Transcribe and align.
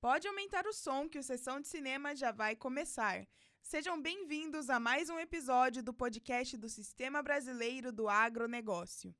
Pode 0.00 0.28
aumentar 0.28 0.64
o 0.64 0.72
som 0.72 1.08
que 1.08 1.18
o 1.18 1.22
Sessão 1.24 1.60
de 1.60 1.66
Cinema 1.66 2.14
já 2.14 2.30
vai 2.30 2.54
começar. 2.54 3.26
Sejam 3.60 4.00
bem-vindos 4.00 4.70
a 4.70 4.78
mais 4.78 5.10
um 5.10 5.18
episódio 5.18 5.82
do 5.82 5.92
podcast 5.92 6.56
do 6.56 6.68
Sistema 6.68 7.20
Brasileiro 7.20 7.90
do 7.90 8.08
Agronegócio. 8.08 9.12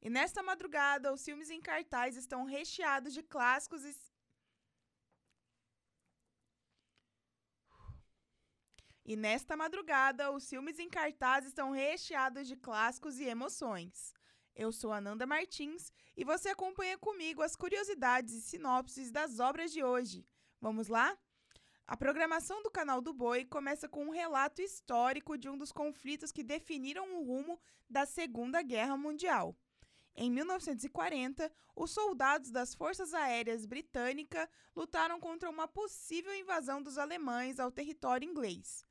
E 0.00 0.08
nesta 0.08 0.40
madrugada, 0.40 1.12
os 1.12 1.24
filmes 1.24 1.50
em 1.50 1.60
cartaz 1.60 2.16
estão 2.16 2.44
recheados 2.44 3.12
de 3.12 3.24
clássicos 3.24 3.84
e 3.84 3.92
E 9.04 9.16
nesta 9.16 9.56
madrugada, 9.56 10.30
os 10.30 10.48
filmes 10.48 10.78
em 10.78 10.88
cartaz 10.88 11.44
estão 11.44 11.72
recheados 11.72 12.46
de 12.46 12.54
clássicos 12.54 13.18
e 13.18 13.24
emoções. 13.24 14.14
Eu 14.54 14.72
sou 14.72 14.92
Ananda 14.92 15.26
Martins 15.26 15.92
e 16.16 16.24
você 16.24 16.50
acompanha 16.50 16.98
comigo 16.98 17.42
as 17.42 17.56
curiosidades 17.56 18.34
e 18.34 18.42
sinopses 18.42 19.10
das 19.10 19.38
obras 19.38 19.72
de 19.72 19.82
hoje. 19.82 20.26
Vamos 20.60 20.88
lá? 20.88 21.16
A 21.86 21.96
programação 21.96 22.62
do 22.62 22.70
canal 22.70 23.00
do 23.00 23.12
Boi 23.12 23.44
começa 23.44 23.88
com 23.88 24.04
um 24.04 24.10
relato 24.10 24.62
histórico 24.62 25.36
de 25.36 25.48
um 25.48 25.56
dos 25.56 25.72
conflitos 25.72 26.30
que 26.30 26.44
definiram 26.44 27.16
o 27.16 27.24
rumo 27.24 27.60
da 27.88 28.06
Segunda 28.06 28.62
Guerra 28.62 28.96
Mundial. 28.96 29.56
Em 30.14 30.30
1940, 30.30 31.50
os 31.74 31.90
soldados 31.90 32.50
das 32.50 32.74
Forças 32.74 33.14
Aéreas 33.14 33.64
Britânicas 33.64 34.48
lutaram 34.76 35.18
contra 35.18 35.48
uma 35.48 35.66
possível 35.66 36.34
invasão 36.34 36.82
dos 36.82 36.98
alemães 36.98 37.58
ao 37.58 37.72
território 37.72 38.28
inglês. 38.28 38.84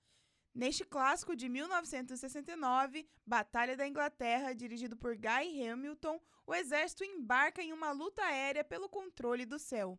Neste 0.59 0.84
clássico 0.84 1.38
de 1.38 1.48
1969, 1.48 3.08
Batalha 3.26 3.77
da 3.77 3.88
Inglaterra, 3.88 4.52
dirigido 4.52 4.98
por 4.98 5.16
Guy 5.16 5.66
Hamilton, 5.66 6.22
o 6.45 6.54
exército 6.54 7.05
embarca 7.05 7.63
em 7.63 7.72
uma 7.72 7.94
luta 7.94 8.22
aérea 8.23 8.62
pelo 8.62 8.90
controle 8.90 9.45
do 9.45 9.58
céu. 9.58 9.98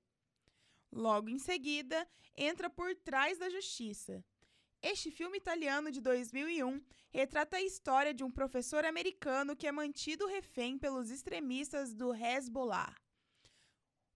Logo 0.92 1.30
em 1.30 1.38
seguida, 1.38 2.06
entra 2.36 2.68
Por 2.68 2.94
Trás 2.94 3.38
da 3.38 3.48
Justiça. 3.48 4.22
Este 4.82 5.10
filme 5.10 5.38
italiano 5.38 5.90
de 5.90 5.98
2001 5.98 6.84
retrata 7.10 7.56
a 7.56 7.62
história 7.62 8.12
de 8.12 8.22
um 8.22 8.30
professor 8.30 8.84
americano 8.84 9.56
que 9.56 9.66
é 9.66 9.72
mantido 9.72 10.26
refém 10.26 10.76
pelos 10.76 11.08
extremistas 11.08 11.94
do 11.94 12.12
Hezbollah. 12.14 12.94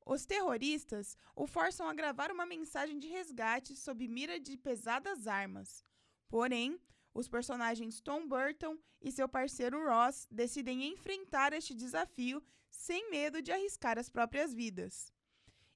Os 0.04 0.26
terroristas 0.26 1.16
o 1.34 1.46
forçam 1.46 1.88
a 1.88 1.94
gravar 1.94 2.30
uma 2.30 2.44
mensagem 2.44 2.98
de 2.98 3.08
resgate 3.08 3.74
sob 3.74 4.06
mira 4.06 4.38
de 4.38 4.58
pesadas 4.58 5.26
armas. 5.26 5.82
Porém, 6.28 6.80
os 7.12 7.28
personagens 7.28 8.00
Tom 8.00 8.26
Burton 8.26 8.76
e 9.00 9.12
seu 9.12 9.28
parceiro 9.28 9.84
Ross 9.84 10.26
decidem 10.30 10.88
enfrentar 10.88 11.52
este 11.52 11.74
desafio 11.74 12.42
sem 12.70 13.10
medo 13.10 13.40
de 13.40 13.52
arriscar 13.52 13.98
as 13.98 14.08
próprias 14.08 14.52
vidas. 14.52 15.12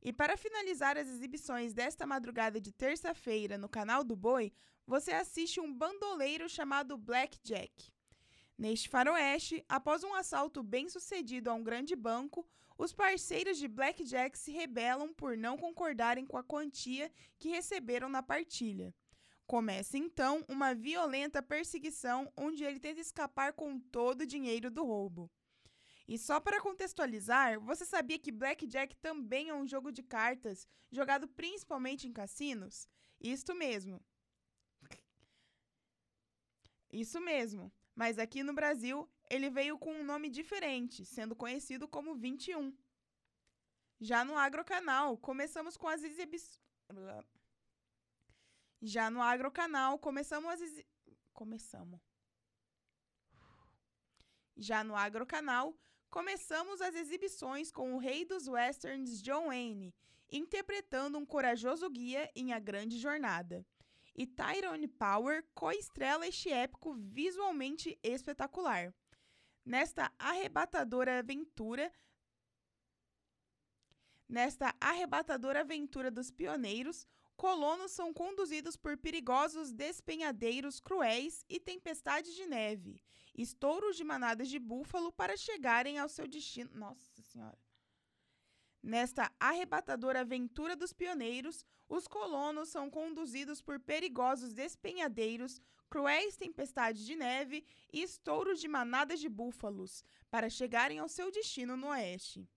E 0.03 0.13
para 0.13 0.37
finalizar 0.37 0.97
as 0.97 1.09
exibições 1.09 1.73
desta 1.73 2.07
madrugada 2.07 2.61
de 2.61 2.73
terça-feira 2.73 3.59
no 3.59 3.69
canal 3.69 4.03
do 4.03 4.17
Boi, 4.17 4.53
você 4.87 5.13
assiste 5.13 5.61
um 5.61 5.73
bandoleiro 5.73 6.49
chamado 6.49 6.97
Black 6.97 7.39
Jack. 7.43 7.93
Neste 8.57 8.89
faroeste, 8.89 9.65
após 9.69 10.03
um 10.03 10.15
assalto 10.15 10.63
bem 10.63 10.89
sucedido 10.89 11.51
a 11.51 11.55
um 11.55 11.63
grande 11.63 11.95
banco, 11.95 12.49
os 12.77 12.93
parceiros 12.93 13.59
de 13.59 13.69
Black 13.69 14.05
Jack 14.05 14.39
se 14.39 14.51
rebelam 14.53 15.13
por 15.13 15.37
não 15.37 15.57
concordarem 15.57 16.25
com 16.25 16.37
a 16.37 16.45
quantia 16.45 17.13
que 17.39 17.49
receberam 17.49 18.09
na 18.09 18.23
partilha. 18.23 18.95
Começa 19.49 19.97
então 19.97 20.45
uma 20.47 20.75
violenta 20.75 21.43
perseguição 21.43 22.31
onde 22.37 22.63
ele 22.63 22.79
tenta 22.79 23.01
escapar 23.01 23.55
com 23.55 23.81
todo 23.81 24.21
o 24.21 24.27
dinheiro 24.27 24.71
do 24.71 24.85
roubo. 24.85 25.31
E 26.07 26.19
só 26.19 26.39
para 26.39 26.61
contextualizar, 26.61 27.59
você 27.59 27.87
sabia 27.87 28.19
que 28.19 28.31
Blackjack 28.31 28.95
também 28.97 29.49
é 29.49 29.55
um 29.55 29.67
jogo 29.67 29.91
de 29.91 30.03
cartas 30.03 30.69
jogado 30.93 31.27
principalmente 31.27 32.07
em 32.07 32.13
cassinos? 32.13 32.87
Isto 33.19 33.55
mesmo. 33.55 34.05
Isso 36.93 37.19
mesmo. 37.19 37.73
Mas 37.95 38.19
aqui 38.19 38.43
no 38.43 38.53
Brasil, 38.53 39.09
ele 39.31 39.49
veio 39.49 39.79
com 39.79 39.95
um 39.95 40.05
nome 40.05 40.29
diferente, 40.29 41.07
sendo 41.07 41.35
conhecido 41.35 41.89
como 41.89 42.15
21. 42.15 42.77
Já 43.99 44.27
no 44.27 44.37
Agrocanal, 44.37 45.17
começamos 45.17 45.75
com 45.75 45.89
as 45.89 46.03
exibições. 46.03 46.61
Já 48.81 49.11
no 49.11 49.21
Agrocanal, 49.21 49.99
começamos 49.99 50.49
as 50.51 50.85
começamos. 51.33 52.01
Já 54.57 54.85
no 54.85 54.95
Agrocanal, 54.95 55.77
começamos 56.11 56.81
as 56.81 56.95
exibições 56.95 57.71
com 57.71 57.95
o 57.95 57.99
rei 57.99 58.25
dos 58.25 58.47
westerns 58.47 59.21
John 59.23 59.47
Wayne, 59.47 59.95
interpretando 60.31 61.19
um 61.19 61.27
corajoso 61.27 61.91
guia 61.91 62.31
em 62.35 62.53
A 62.53 62.59
Grande 62.59 62.99
Jornada. 62.99 63.67
E 64.15 64.27
Tyrone 64.27 64.89
Power 64.89 65.45
coestrela 65.55 66.27
este 66.27 66.51
épico 66.51 66.93
visualmente 66.95 67.99
espetacular. 68.03 68.93
Nesta 69.65 70.13
arrebatadora 70.19 71.21
aventura, 71.21 71.93
Nesta 74.29 74.75
arrebatadora 74.79 75.61
aventura 75.61 76.11
dos 76.11 76.31
pioneiros, 76.31 77.07
colonos 77.39 77.93
são 77.93 78.13
conduzidos 78.13 78.77
por 78.77 78.99
perigosos 78.99 79.73
despenhadeiros 79.73 80.81
cruéis 80.81 81.45
e 81.49 81.61
tempestades 81.61 82.35
de 82.35 82.45
neve, 82.47 83.01
estouros 83.33 83.97
de 83.97 84.03
manadas 84.03 84.49
de 84.49 84.59
búfalo 84.59 85.13
para 85.13 85.37
chegarem 85.37 85.99
ao 85.99 86.09
seu 86.09 86.27
destino. 86.27 86.69
Nossa 86.75 87.23
Senhora! 87.23 87.57
Nesta 88.83 89.33
arrebatadora 89.39 90.21
aventura 90.21 90.75
dos 90.75 90.93
pioneiros, 90.93 91.65
os 91.89 92.09
colonos 92.09 92.71
são 92.71 92.91
conduzidos 92.91 93.63
por 93.63 93.79
perigosos 93.79 94.53
despenhadeiros, 94.53 95.61
cruéis 95.89 96.37
tempestades 96.37 97.07
de 97.07 97.15
neve 97.15 97.65
e 97.93 98.03
estouros 98.03 98.61
de 98.61 98.67
manadas 98.67 99.21
de 99.21 99.29
búfalos 99.29 100.03
para 100.29 100.51
chegarem 100.51 100.99
ao 100.99 101.09
seu 101.09 101.31
destino 101.31 101.77
no 101.77 101.89
oeste. 101.89 102.49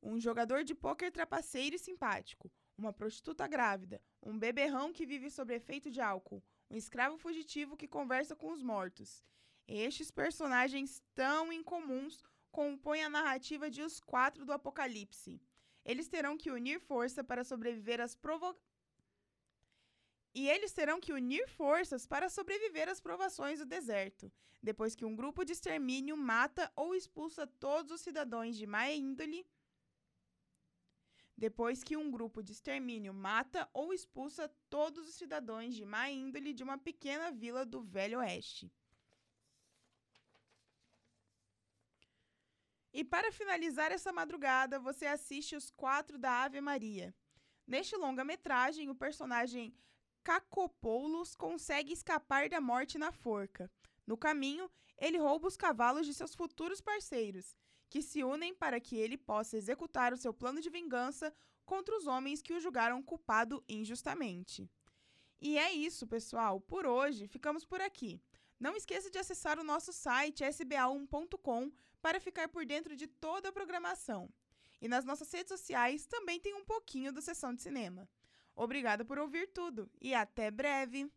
Um 0.00 0.20
jogador 0.20 0.62
de 0.62 0.74
pôquer 0.76 1.10
trapaceiro 1.10 1.74
e 1.74 1.78
simpático, 1.78 2.50
uma 2.76 2.92
prostituta 2.92 3.46
grávida, 3.46 4.00
um 4.22 4.38
beberrão 4.38 4.92
que 4.92 5.06
vive 5.06 5.30
sob 5.30 5.54
efeito 5.54 5.90
de 5.90 6.00
álcool, 6.00 6.42
um 6.70 6.76
escravo 6.76 7.16
fugitivo 7.16 7.76
que 7.76 7.88
conversa 7.88 8.34
com 8.34 8.50
os 8.52 8.62
mortos. 8.62 9.24
Estes 9.66 10.10
personagens 10.10 11.02
tão 11.14 11.52
incomuns 11.52 12.22
compõem 12.50 13.04
a 13.04 13.10
narrativa 13.10 13.70
de 13.70 13.82
Os 13.82 13.98
Quatro 14.00 14.44
do 14.44 14.52
Apocalipse. 14.52 15.40
Eles 15.84 16.08
terão 16.08 16.36
que 16.36 16.50
unir 16.50 16.80
força 16.80 17.22
para 17.22 17.44
sobreviver 17.44 18.00
às. 18.00 18.16
E 20.34 20.48
eles 20.48 20.72
terão 20.72 21.00
que 21.00 21.12
unir 21.12 21.48
forças 21.48 22.06
para 22.06 22.28
sobreviver 22.28 22.88
às 22.88 23.00
provações 23.00 23.60
do 23.60 23.66
deserto, 23.66 24.32
depois 24.62 24.94
que 24.94 25.04
um 25.04 25.14
grupo 25.14 25.44
de 25.44 25.52
extermínio 25.52 26.16
mata 26.16 26.70
ou 26.74 26.94
expulsa 26.94 27.46
todos 27.46 27.92
os 27.92 28.00
cidadãos 28.00 28.56
de 28.56 28.66
má 28.66 28.90
índole 28.90 29.46
depois 31.36 31.82
que 31.82 31.96
um 31.96 32.10
grupo 32.10 32.42
de 32.42 32.52
extermínio 32.52 33.12
mata 33.12 33.68
ou 33.72 33.92
expulsa 33.92 34.48
todos 34.70 35.08
os 35.08 35.14
cidadãos 35.14 35.74
de 35.74 35.84
má 35.84 36.08
índole 36.08 36.52
de 36.52 36.62
uma 36.62 36.78
pequena 36.78 37.30
vila 37.30 37.66
do 37.66 37.82
Velho 37.82 38.20
Oeste. 38.20 38.72
E 42.92 43.02
para 43.02 43.32
finalizar 43.32 43.90
essa 43.90 44.12
madrugada, 44.12 44.78
você 44.78 45.06
assiste 45.06 45.56
os 45.56 45.68
quatro 45.70 46.16
da 46.16 46.44
Ave 46.44 46.60
Maria. 46.60 47.12
Neste 47.66 47.96
longa-metragem, 47.96 48.88
o 48.88 48.94
personagem 48.94 49.74
Cacopoulos 50.22 51.34
consegue 51.34 51.92
escapar 51.92 52.48
da 52.48 52.60
morte 52.60 52.96
na 52.96 53.10
forca. 53.10 53.68
No 54.06 54.16
caminho, 54.16 54.70
ele 54.96 55.18
rouba 55.18 55.48
os 55.48 55.56
cavalos 55.56 56.06
de 56.06 56.14
seus 56.14 56.36
futuros 56.36 56.80
parceiros 56.80 57.56
que 57.94 58.02
se 58.02 58.24
unem 58.24 58.52
para 58.52 58.80
que 58.80 58.96
ele 58.96 59.16
possa 59.16 59.56
executar 59.56 60.12
o 60.12 60.16
seu 60.16 60.34
plano 60.34 60.60
de 60.60 60.68
vingança 60.68 61.32
contra 61.64 61.96
os 61.96 62.08
homens 62.08 62.42
que 62.42 62.52
o 62.52 62.58
julgaram 62.58 63.00
culpado 63.00 63.62
injustamente. 63.68 64.68
E 65.40 65.56
é 65.56 65.70
isso, 65.70 66.04
pessoal. 66.04 66.60
Por 66.60 66.86
hoje, 66.86 67.28
ficamos 67.28 67.64
por 67.64 67.80
aqui. 67.80 68.20
Não 68.58 68.74
esqueça 68.74 69.08
de 69.12 69.18
acessar 69.18 69.60
o 69.60 69.62
nosso 69.62 69.92
site 69.92 70.42
sba1.com 70.42 71.70
para 72.02 72.18
ficar 72.18 72.48
por 72.48 72.66
dentro 72.66 72.96
de 72.96 73.06
toda 73.06 73.50
a 73.50 73.52
programação. 73.52 74.28
E 74.80 74.88
nas 74.88 75.04
nossas 75.04 75.30
redes 75.30 75.52
sociais 75.56 76.04
também 76.04 76.40
tem 76.40 76.52
um 76.52 76.64
pouquinho 76.64 77.12
do 77.12 77.22
Sessão 77.22 77.54
de 77.54 77.62
Cinema. 77.62 78.08
Obrigada 78.56 79.04
por 79.04 79.20
ouvir 79.20 79.52
tudo 79.52 79.88
e 80.00 80.12
até 80.12 80.50
breve! 80.50 81.08